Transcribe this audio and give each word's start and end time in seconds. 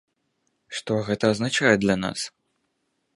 Што 0.77 0.97
гэта 1.09 1.29
азначае 1.33 1.73
для 1.85 1.95
нас? 2.03 2.19